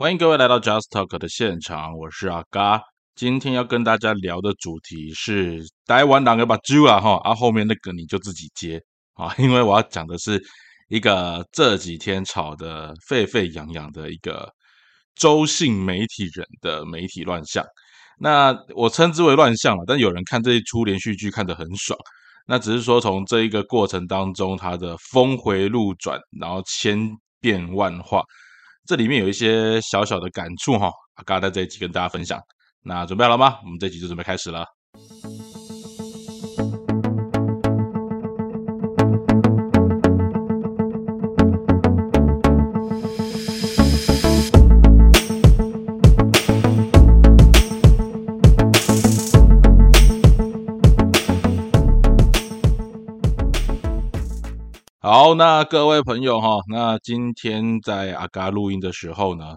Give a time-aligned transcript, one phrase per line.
[0.00, 2.80] 欢迎各位来到 Just Talk 的现场，我是阿嘎。
[3.14, 8.80] 今天要跟大家聊的主题是台湾两个把猪啊哈，啊后面那个你就自己接
[9.12, 10.42] 啊， 因为我要讲的是
[10.88, 14.50] 一个这几天炒的沸沸扬扬的一个
[15.16, 17.62] 周姓媒体人的媒体乱象。
[18.18, 21.98] 那我称之为乱象了，但有人看这一出连续剧看得很爽。
[22.46, 26.98] 那只是说从这一个过程当中，他的峰回路转，然后千
[27.38, 28.24] 变万化。
[28.86, 32.40] 这里面有一些小小的感触哈，阿嘎在这一集跟大家分享。
[32.82, 33.58] 那准备好了吗？
[33.62, 34.64] 我们这集就准备开始了。
[55.34, 59.56] 那各位朋友哈，那今天在阿嘎录音的时候呢，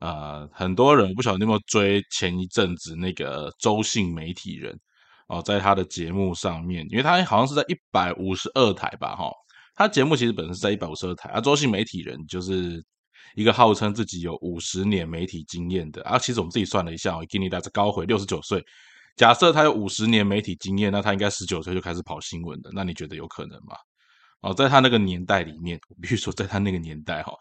[0.00, 4.78] 呃，很多人我不晓得你有没有追前一阵子那个周姓媒体人
[5.28, 9.30] 哦，在他的节目上面，因为他好像是在一百五十二台吧哈，
[9.74, 11.40] 他节目其实本身是在一百五十二台啊。
[11.40, 12.84] 周姓媒体人就是
[13.34, 18.62] 一个号称自己有五十年媒体经验的啊，其实我们自己算了一下，给你大是高回六十九岁，
[19.16, 23.76] 假设他有五十年媒体经验，那他应该十九岁就开始跑新闻的，那你觉得有可能吗？
[24.44, 27.32] 哦，在他那个年代里面，我必须说，在他那个年代哈，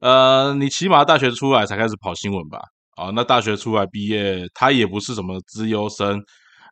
[0.00, 2.60] 呃，你起码大学出来才开始跑新闻吧？
[2.98, 6.22] 哦，那大学出来毕业，他也不是什么资优生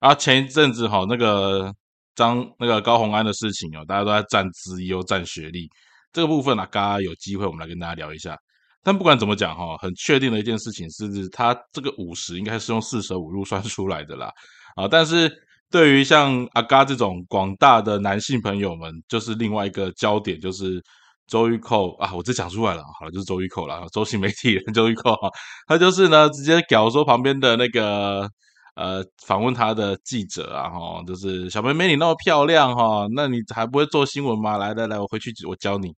[0.01, 0.15] 啊。
[0.15, 1.73] 前一阵子哈，那个
[2.15, 5.67] 张那个高红安的事情哦，大家都在占资优、占学历
[6.13, 8.37] 这个部分啊，刚刚有机会我们来跟大家聊一下。
[8.83, 14.31] 但不管怎么讲哈，很确定的一件事情是，他这个五十应该是用四舍五入算出来的啦。
[14.77, 15.33] 啊，但是。
[15.73, 20.81] 对于像阿嘎这种广大的男性朋友们，就是另外一个焦点，就是
[21.27, 25.31] 周玉蔻啊，我这讲出来了，好了，就是周玉蔻了，周姓媒体人周玉蔻哈，
[25.67, 28.29] 他就是呢，直接屌说旁边的那个
[28.77, 34.59] 呃访问他的记者啊，哈，就是小妹妹你那么漂亮哈，那你还不会做新闻吗？
[34.59, 35.95] 来来来，我回去我教你。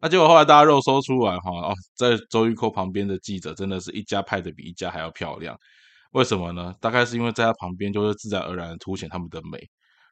[0.00, 5.56] 那结果后来大家肉搜出来哈，哦，在周玉蔻旁边的记者真的是一家拍的比一家还要漂亮。
[6.12, 6.74] 为什么呢？
[6.80, 9.58] 大概是因为在他旁边就会自然而然凸显他们的美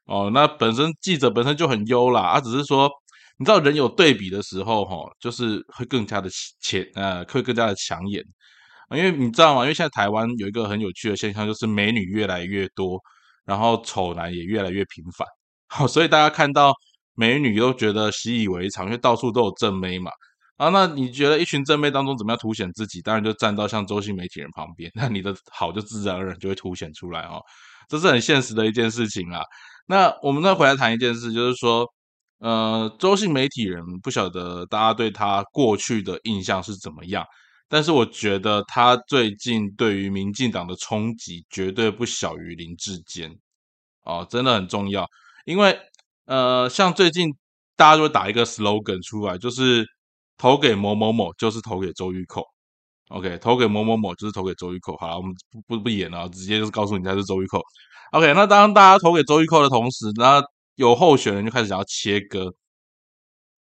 [0.06, 0.30] 哦。
[0.32, 2.90] 那本身记者本身就很优啦，他只是说，
[3.38, 6.28] 你知道人有对比的时候，哈，就是会更加的
[6.60, 8.22] 前呃，会更加的抢眼。
[8.90, 9.62] 因为你知道吗？
[9.62, 13.00] 因为现在台湾有一个很有趣的现象，就是美女越来越多，
[13.44, 15.26] 然后丑男也越来越频繁。
[15.68, 16.72] 好，所以大家看到
[17.14, 20.10] 美女都觉得习以为常，因为到处都有正妹嘛。
[20.56, 23.02] 啊，那你觉得一群正妹当中怎么样凸显自己？
[23.02, 27.42] 当然就站到像周姓媒体人旁边，那你的好就自然而然就会凸显出来哦，
[27.90, 29.42] 这是很现实的一件事情啊。
[29.86, 31.86] 那我们再回来谈一件事，就是说，
[32.38, 37.22] 呃，周姓媒体人不晓得大家对他过去的印象是怎么样，
[37.68, 43.30] 但是我觉得他最近对于民进党的冲击绝对不小于林志坚
[44.04, 45.06] 哦，真的很重要，
[45.44, 45.78] 因为
[46.24, 47.28] 呃，像最近
[47.76, 49.86] 大家都会打一个 slogan 出来，就是。
[50.38, 52.44] 投给某某某就是投给周玉蔻
[53.08, 54.96] ，OK，投给某某某就是投给周玉蔻。
[54.98, 57.62] 好了，我们不不不演了，直接就是告诉你他是周玉蔻。
[58.12, 60.42] OK，那当大家投给周玉蔻的同时，那
[60.74, 62.52] 有候选人就开始想要切割。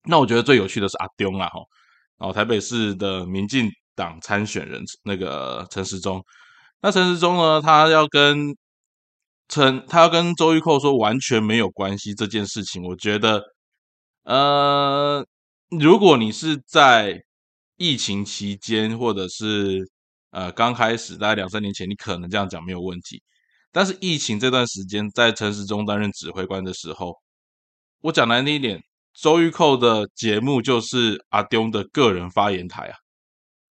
[0.05, 1.61] 那我觉得最有趣的是阿丢啊，哈，
[2.19, 6.23] 然后台北市的民进党参选人那个陈时中，
[6.83, 8.55] 那陈时中呢，他要跟
[9.49, 13.43] 陈，他要跟周玉蔻说完全没有关系这件事情，我觉得，
[14.25, 15.27] 呃。
[15.71, 17.23] 如果你是在
[17.77, 19.87] 疫情期间，或者是
[20.31, 23.23] 呃刚开始，大概两三年前，你可能这样讲没有问题。
[23.71, 27.15] 但是疫情这段时间，在陈时中担任指挥官的时候，
[28.01, 32.97] 我讲难听一点，周玉蔻的节目就是阿丢的个人发言台啊，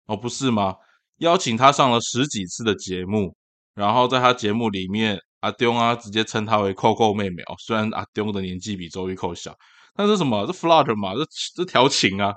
[0.07, 0.77] 哦不是吗？
[1.17, 3.35] 邀请他上了十几次的节目，
[3.75, 9.53] 然后在他节目里面，阿丢啊直接称他为扣扣妹妹哦，虽然阿丢的年纪比周玉蔻小。
[9.97, 10.47] 那是什么？
[10.47, 12.33] 这 flutter 嘛，这这调情啊。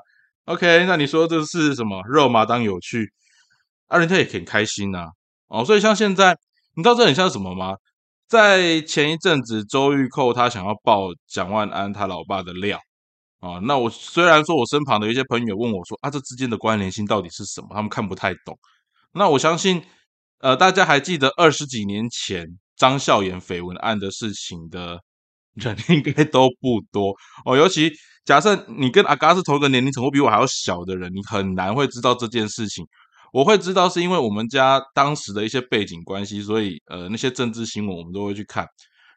[0.45, 2.01] OK，那你说这是什么？
[2.05, 3.09] 肉麻当有趣，
[3.87, 5.07] 啊，人家也很开心呐。
[5.47, 6.37] 哦，所以像现在，
[6.75, 7.77] 你知道这很像什么吗？
[8.27, 12.77] 在前一阵子，周玉蔻他想要爆蒋万安他老爸的料
[13.39, 13.59] 啊。
[13.63, 17.67] 那我虽然说我身旁的一些朋友问我说啊，这之间的关联性到底是什么？
[17.71, 18.57] 他们看不太懂。
[19.13, 19.81] 那我相信，
[20.39, 22.45] 呃，大家还记得二十几年前
[22.75, 24.99] 张孝言绯闻案的事情的。
[25.55, 27.15] 人应该都不多
[27.45, 27.91] 哦，尤其
[28.25, 32.85] 假设你跟阿嘎是同一个年龄层或比我还要小的人，你很难会知道这件事情。
[33.31, 38.65] 我会知道是因为我们家当时的一些背景关系，所以呃那些政治新闻我们都会去看。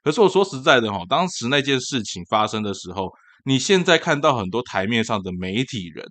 [0.03, 3.11] 可是我说实在的哈，当时那件事情发生的时候，
[3.44, 6.06] 你现在看到很多台面上的媒体人，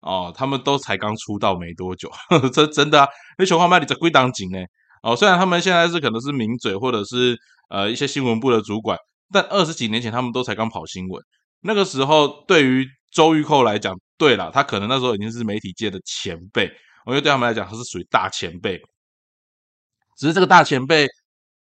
[0.00, 2.10] 哦，他们都才刚出道没多久，
[2.52, 4.58] 这真的啊，那熊花麦里在归档紧呢。
[5.02, 7.38] 哦，虽然他们现在是可能是名嘴或者是
[7.70, 8.98] 呃一些新闻部的主管，
[9.32, 11.22] 但二十几年前他们都才刚跑新闻。
[11.60, 16.70] 那个时候对于周玉蔻来讲，对了，他可能那时候已经是媒体界的前辈，
[17.04, 18.80] 我觉得对他们来讲他是属于大前辈。
[20.16, 21.06] 只是这个大前辈，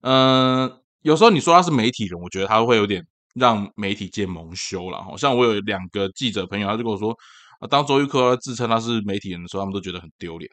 [0.03, 0.71] 嗯，
[1.03, 3.05] 有时候你说他是媒体人，我觉得他会有点
[3.35, 5.03] 让媒体界蒙羞了。
[5.03, 7.17] 好像我有两个记者朋友，他就跟我说，
[7.69, 10.51] 当周玉蔻自称他是媒体人的时候，他们都觉得很丢脸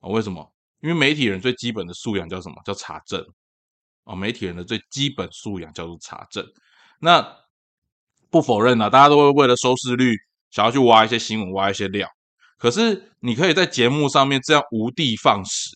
[0.00, 0.08] 啊。
[0.08, 0.48] 为什么？
[0.80, 2.54] 因为媒体人最基本的素养叫什么？
[2.64, 3.22] 叫查证
[4.10, 4.16] 哦。
[4.16, 6.44] 媒体人的最基本素养叫做查证。
[7.00, 7.26] 那
[8.30, 10.14] 不否认啊，大家都会为了收视率，
[10.50, 12.08] 想要去挖一些新闻，挖一些料。
[12.58, 15.70] 可是你可以在节目上面这样无的放矢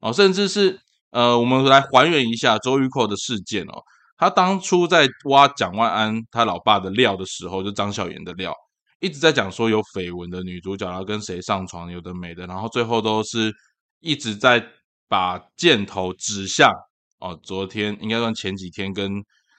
[0.00, 0.80] 哦，甚至是。
[1.12, 3.82] 呃，我们来还原一下周玉蔻的事件哦。
[4.16, 8.54] 他当初在挖蒋万安他老爸的料的时候，就张小妍的料，
[9.00, 13.52] 一直在讲说有绯闻的女主角，然后跟谁上床，有的没的，然后最后都是
[13.98, 14.64] 一直在
[15.08, 16.72] 把箭头指向
[17.20, 17.38] 哦。
[17.42, 19.12] 昨天应该算前几天跟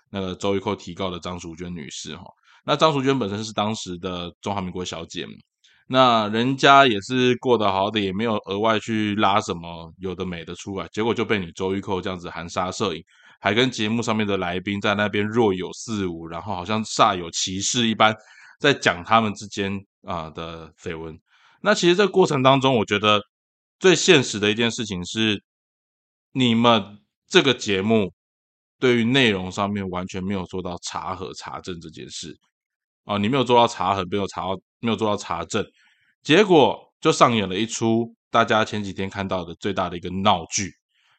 [0.10, 2.26] 那个周玉蔻提告的张淑娟女士哈。
[2.66, 5.32] 那张淑娟本身是当时的中华民国小姐嘛。
[5.88, 13.04] 那人家也是过得好的，也没有额外去拉什么有的没的出来，结果就被你周玉蔻这样子含沙射影，
[13.42, 18.16] 还跟节目上面的来宾在那边若有似无，然后好像煞有其事一般，
[18.58, 21.20] 在讲他们之间啊的绯闻。
[21.62, 23.22] 那其实这个过程当中，我觉得
[23.78, 25.44] 最现实的一件事情是，
[26.32, 27.00] 你们
[27.32, 28.12] 这个节目
[28.78, 32.38] 对于内容上面完全没有做到查核查证这件事
[33.06, 35.66] 啊，你没有做到查核，没有查到，没有做到查证。
[36.22, 40.74] 结果就上演了一出大家前几天看到的最大的一个闹剧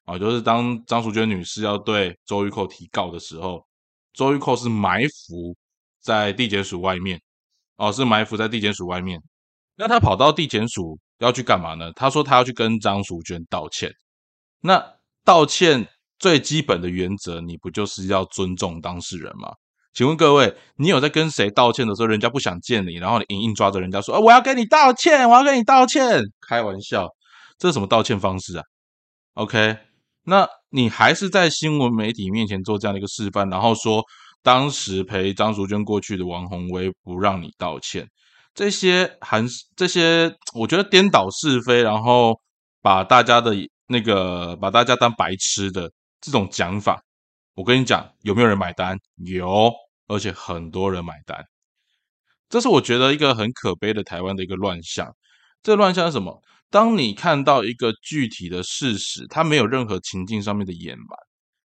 [0.05, 3.67] 啊，就是当张淑娟女士要对周玉蔻提告的时候，
[4.13, 5.57] 周玉蔻是埋伏
[6.01, 7.19] 在地检署外面
[7.77, 9.19] 哦，是埋伏在地检署外面。
[9.77, 11.91] 那他跑到地检署要去干嘛呢？
[11.95, 13.91] 他说他要去跟张淑娟道歉。
[14.61, 14.85] 那
[15.25, 15.89] 道歉
[16.23, 19.49] 最基本的原则，你不就是要尊重当事人吗？
[19.93, 27.09] 请问各位，你有在跟谁道歉的时候，人家不想见你，然后你硬硬抓着人家说：“我要跟你道歉，我要跟你道歉。”开玩笑，
[27.59, 28.63] 这是什么道歉方式啊
[29.35, 29.77] ？OK，
[30.25, 34.05] 那你还是在新闻媒体面前做这样的一个示范，然后说
[34.45, 38.07] 当时陪张淑娟过去的王宏威不让你道歉，
[38.55, 42.39] 这些还是这些，我觉得颠倒是非，然后
[42.81, 43.55] 把大家的
[43.89, 45.91] 那个把大家当白痴的
[46.23, 47.05] 这种讲法。
[47.55, 48.99] 我跟你讲，有没有人买单？
[49.17, 49.71] 有，
[50.07, 51.45] 而且很多人买单。
[52.49, 55.15] 这是我觉得一个很可悲的台湾的一个乱象。
[55.63, 56.41] 这乱象是什么？
[56.71, 61.19] 当你看到一个具体的事实，它没有任何情境上面的掩瞒，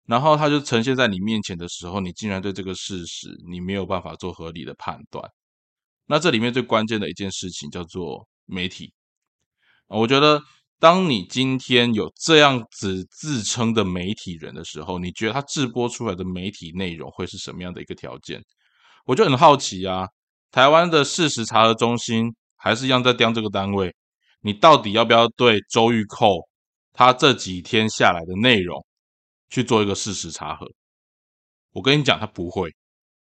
[0.05, 5.27] 然后它就呈现在你面前的时候，你竟然对这个事实你没有办法做合理的判断。
[6.05, 8.93] 那这里面最关键的一件事情叫做媒体。
[9.87, 10.43] 我觉得。
[10.83, 18.43] 当你今天有这样子自称的媒体人的时候，你觉得他制播出来的媒体内容会是什么样的一个条件？
[19.05, 20.05] 我就很好奇啊。
[20.51, 23.95] 台湾的事实查核中心还是一样在盯这个单位，
[24.41, 26.45] 你到底要不要对周玉蔻
[26.91, 28.85] 他这几天下来的内容
[29.49, 30.67] 去做一个事实查核？
[31.71, 32.69] 我跟你讲，他不会，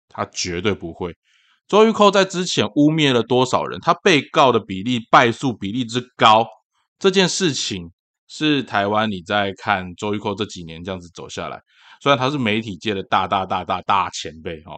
[0.08, 1.14] 他绝对不会。
[1.68, 3.78] 周玉蔻在之前污蔑了多少人？
[3.82, 6.48] 他被告的比例败诉比例之高。
[7.00, 7.90] 这件事情
[8.28, 11.58] 是台湾，你在看周玉蔻这几年这样子走下来，
[12.02, 14.74] 虽然他是媒体界的大大大大大前辈哈，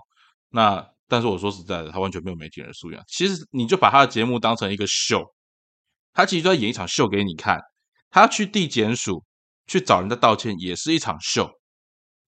[0.49, 3.03] 那但是我说实在的，他完全没有媒体人素养。
[3.09, 5.23] 其实你就把他的节目当成一个秀，
[6.15, 7.61] 他其实在演一场秀给你看。
[8.09, 9.25] 他去地检署
[9.67, 11.51] 去找人家道歉，也是一场秀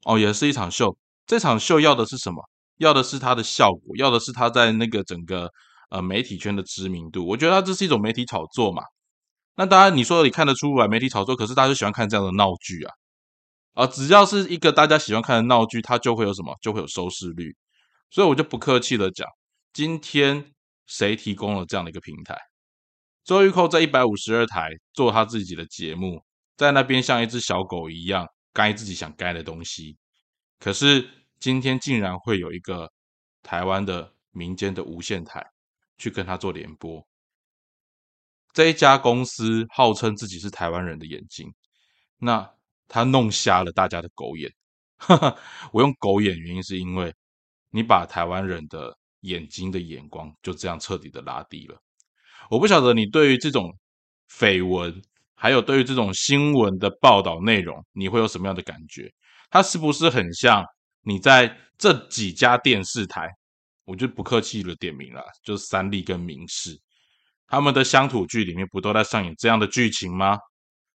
[0.07, 0.97] 哦，也是一场秀。
[1.27, 2.43] 这场秀要的是什么？
[2.79, 5.49] 要的是他的效果，要的是他在那个整个
[5.91, 7.25] 呃媒体圈的知名度。
[7.25, 8.83] 我觉得他这是一种媒体炒作嘛。
[9.57, 12.95] 那当然，你说你看得出来媒体炒作，可是大家就喜欢看这样的闹剧啊！
[13.75, 17.55] 啊，只要是一个大家喜欢看的闹剧，它就会有什么，就会有收视率。
[18.11, 19.29] 所以我就不客气的讲，
[19.73, 20.53] 今天
[20.87, 22.37] 谁提供了这样的一个平台？
[23.25, 26.23] 周玉蔻在一百五十二台做他自己的节目，
[26.57, 29.97] 在那边像一只小狗一样该自己想该的东西。
[30.59, 31.09] 可是
[31.39, 32.91] 今天竟然会有一个
[33.43, 35.45] 台湾的民间的无线台
[35.97, 37.07] 去跟他做联播。
[38.55, 41.53] 这一家公司号称自己是台湾人的眼睛，
[42.19, 42.49] 那
[42.87, 44.51] 他弄瞎了大家的狗眼。
[45.73, 47.13] 我用狗眼原因是因为
[47.71, 51.77] 你把台湾人的眼睛的眼光就这样彻底的拉低了。
[52.49, 53.77] 我不晓得你对于这种
[54.31, 55.03] 绯闻，
[55.35, 59.13] 还有对于这种新闻的报道内容，你会有什么样的感觉？
[59.51, 60.65] 它是不是很像
[61.03, 63.29] 你在这几家电视台？
[63.85, 66.81] 我就不客气了，点名了，就是三立跟民视。
[67.47, 70.39] 他们的乡土剧里面不都在上演这样的剧情吗？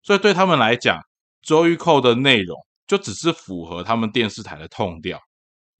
[0.01, 0.99] 所以对他们来讲，
[1.41, 2.55] 周玉蔻的内容
[2.87, 5.19] 就只是符合他们电视台的痛调。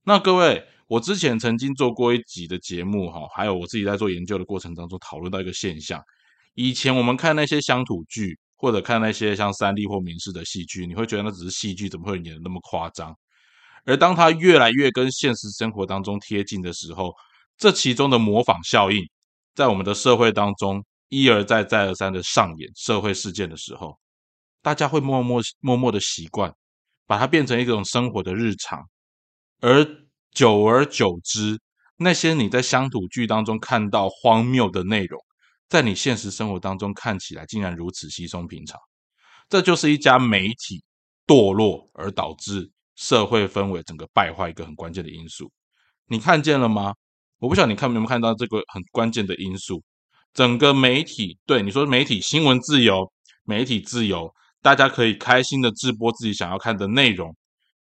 [0.04, 6.00] 那各位，我之前曾经做过一集的节目哈，还有我自己在做研究的过程当中讨论到一个现象：
[6.54, 13.16] 以前我们看那些乡土剧，或者看那些像三立或民视的戏剧，你会觉得那只是戏剧，怎么会演的那么夸张？
[13.84, 17.12] 而当它越来越跟现实生活当中贴近的时候，
[17.56, 19.04] 这其中的模仿效应，
[19.56, 23.98] 在我们的社会当中一而再、再而三的上演社会事件的时候，
[24.60, 26.54] 大家会默默默默的习惯，
[27.06, 28.84] 把它变成一种生活的日常，
[29.60, 29.82] 而
[30.30, 31.58] 久而久之，
[31.96, 35.18] 那些你在乡土剧当中看到荒谬的内容，
[35.70, 38.78] 在你现实生活当中看起来竟然如此稀松平常，
[39.48, 40.84] 这就是一家媒体
[41.26, 45.50] 堕落而导致社会氛围整个败坏一个很关键的因素。
[46.08, 46.94] 你看见了吗？
[47.38, 49.82] 我不晓得你看没有看到这个很关键的因素，
[50.32, 53.10] 整个媒体对你说媒体新闻自由，
[53.44, 54.32] 媒体自由。
[54.62, 57.32] 大家可以开心的直播自己想要看的内容。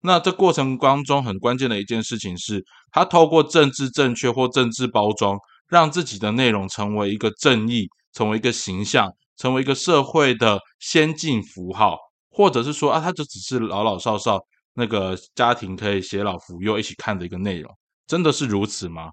[0.02, 11.98] 那这过程当中很关键的一件事情是，他透过政治正确或政治包装，让自己的内容成为一个正义，成为一个形象，成为一个社会的先进符号，
[12.32, 14.40] 或者是说啊，他就只是老老少少
[14.74, 17.72] 那个家庭可以携老扶幼一起看的一个内容，
[18.08, 19.12] 真的是如此吗？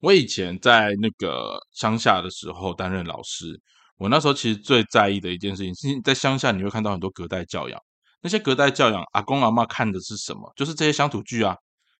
[0.00, 3.60] 我以前在那个乡下的时候担任老师。
[3.96, 7.78] 我那时候其实最在意的一件事情，是在乡下你会看到很多隔代教养。
[8.22, 10.50] 那些隔代教养，阿公阿妈看的是什么？
[10.56, 11.54] 就是这些乡土剧啊。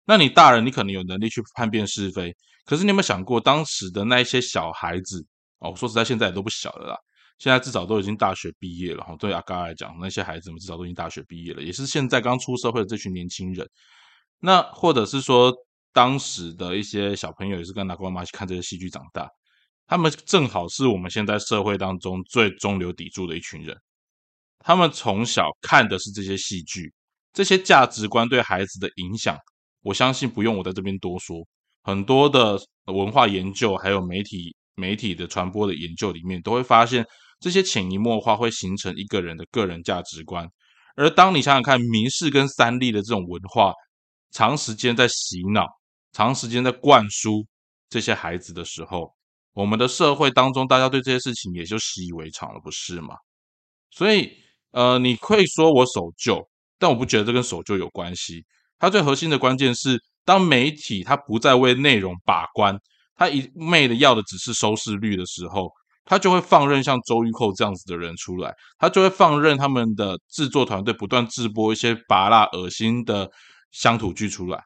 [0.06, 5.22] 那你大人，你可能有能力去判辨是非，可是你有没有想过，当时的那一些小孩子
[5.58, 6.96] 哦，说实在，现在也都不小了啦。
[7.38, 9.14] 现在至少都已经大学毕业了哈。
[9.18, 13.68] 对阿嘎来讲，那些孩子们至少都已经大学毕业了，也是现在刚出社会的这群年轻人。
[14.40, 15.54] 那或者是说，
[15.92, 19.28] 当时的一些小朋友也是跟阿公阿妈去看这些戏剧长大。
[19.86, 23.76] 他们正好是我们现在社会当中最中流砥柱的一群人。
[24.60, 26.92] 他们从小看的是这些戏剧，
[27.32, 29.36] 这些价值观对孩子的影响，
[29.82, 31.38] 我相信不用我在这边多说。
[31.82, 37.04] 很多的文化研究，还有媒体媒体的传播的研究里面，都会发现
[37.40, 40.46] 这些潜移默化会形成一个人的个人价值观。
[40.94, 43.72] 而当你想想看，民视跟三立的这种文化，
[44.30, 45.66] 长时间在洗脑，
[46.12, 47.46] 长时间在灌输
[47.88, 49.12] 这些孩子的时候，
[49.52, 53.16] 我们的社会当中，大家对这些事情也就习以为常了，不是吗？
[53.90, 54.30] 所以，
[54.72, 56.48] 呃，你可以说我守旧，
[56.78, 58.44] 但我不觉得这跟守旧有关系。
[58.78, 62.78] 它最核心的关键是，当媒体它不再为内容把关，
[63.16, 65.70] 它一昧的要的只是收视率的时候，
[66.04, 73.30] 它就会放任像周玉蔻这样子的人出来，他就会放任他们的制作团队不断制播一些拔辣恶心的
[73.70, 74.64] 乡土剧出来。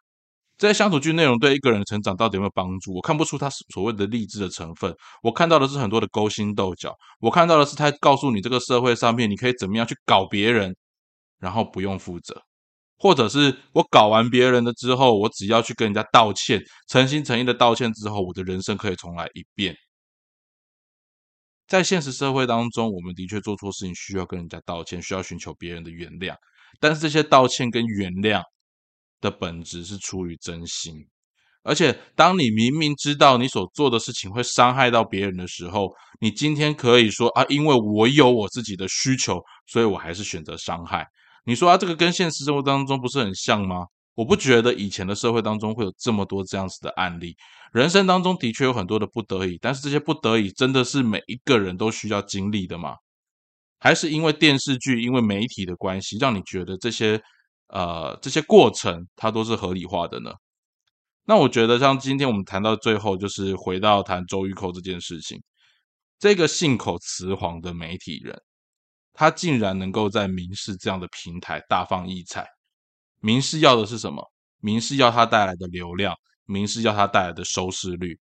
[0.57, 2.95] 这些乡土剧内容对一个人的成长到底有没有帮助？
[2.95, 4.95] 我看不出他所谓的励志的成分。
[5.23, 6.95] 我看到的是很多的勾心斗角。
[7.19, 10.75] 我看到的是他告诉你这个社会上面你可以怎么样去搞别人，
[11.39, 12.41] 然后不用负责，
[12.99, 19.75] 或者是我搞完别人的之后，我只要去跟人家道歉，诚心诚意的道歉之后，我的人生可以重来一遍。
[21.67, 26.37] 在现实社会当中，我们的确做错事情需要跟人家道歉，需要寻求别人的原谅。
[26.79, 28.41] 但是这些道歉跟原谅。
[29.25, 30.95] 的本质是出于真心，
[31.63, 35.91] 而且当你明明知道你所做的事情会伤害到别人的时候，
[36.21, 41.07] 你今天可以说啊，因为我有我自己的需求，所以我还是选择伤害。
[41.47, 43.87] 你说啊，这个跟现实生活当中不是很像吗？
[44.15, 47.35] 我不觉得以前的社会当中会有这么多这样子的案例。
[47.73, 52.95] 人生当中的确有很多的不得已，但是这些不得已真的是每一个人都需要经历的吗？
[53.81, 57.19] 还是因为电视剧、因为媒体的关系，让你觉得这些？
[57.69, 60.33] 呃，这些过程它都是合理化的呢。
[61.25, 65.43] 那我觉得，像今天我们谈到最后，就是回到谈周玉蔻这件事情，
[66.19, 68.39] 这个信口雌黄的媒体人，
[69.15, 72.47] 他竟然能够在民视这样的平台大放异彩。
[73.21, 74.23] 民视要的是什么？
[74.61, 78.19] 民视要他带来的流量，民视要他带来的收视率。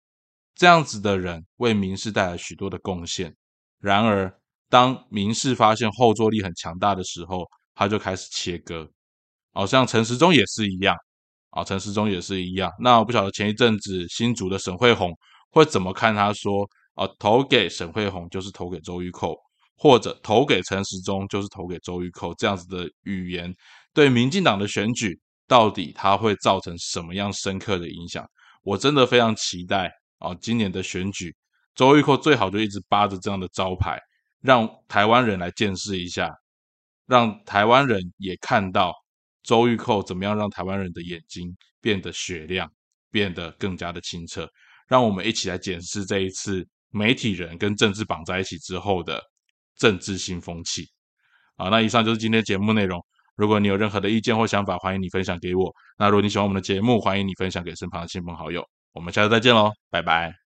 [0.56, 3.32] 这样子的人为民视带来许多的贡献。
[3.78, 8.90] 然而，当民视发现后坐力很强大的时候，他就开始切割。
[9.58, 10.94] 好像陈时中也是一样，
[11.50, 12.70] 啊，陈时中也是一样。
[12.78, 15.12] 那我不晓得前一阵子新竹的沈惠宏
[15.50, 16.14] 会怎么看？
[16.14, 19.36] 他说，啊，投给沈惠宏就是投给周玉蔻，
[19.76, 23.52] 或者投给陈时中就是投给周玉蔻，这样子的语言
[23.92, 28.24] 对民进党的选举到底它会造成什么样深刻的影响？
[28.62, 31.34] 我真的非常期待啊，今年的选举，
[31.74, 33.98] 周玉蔻最好就一直扒着这样的招牌，
[34.40, 36.32] 让台湾人来见识一下，
[37.08, 38.94] 让台湾人也看到。
[39.42, 42.70] 周玉蔻怎么样让台湾人的眼睛变得雪亮，
[43.10, 44.48] 变得更加的清澈？
[44.88, 49.22] 让我们一起来检视这一次媒体人跟政治绑在一起之后的
[49.76, 50.86] 政治新风气。
[51.56, 52.98] 好，那以上就是今天节目内容。
[53.36, 55.72] 如果你有任何的意见或想法，欢迎你分享给我。
[55.96, 58.64] 那如果你喜欢我们的节目，欢迎你分享给身旁的亲朋好友。
[58.92, 60.47] 我们下次再见喽，拜拜。